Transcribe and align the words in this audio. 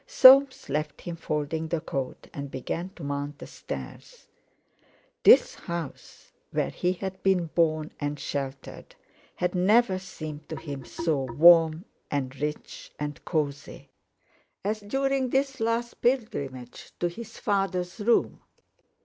Soames 0.07 0.67
left 0.67 1.01
him 1.01 1.15
folding 1.15 1.67
the 1.67 1.79
coat, 1.79 2.25
and 2.33 2.49
began 2.49 2.89
to 2.95 3.03
mount 3.03 3.37
the 3.37 3.45
stairs. 3.45 4.25
This 5.21 5.53
house, 5.53 6.31
where 6.49 6.71
he 6.71 6.93
had 6.93 7.21
been 7.21 7.45
born 7.53 7.91
and 7.99 8.19
sheltered, 8.19 8.95
had 9.35 9.53
never 9.53 9.99
seemed 9.99 10.49
to 10.49 10.55
him 10.55 10.85
so 10.85 11.27
warm, 11.33 11.85
and 12.09 12.35
rich, 12.41 12.91
and 12.97 13.23
cosy, 13.25 13.91
as 14.65 14.79
during 14.79 15.29
this 15.29 15.59
last 15.59 16.01
pilgrimage 16.01 16.93
to 16.99 17.07
his 17.07 17.37
father's 17.37 17.99
room. 17.99 18.41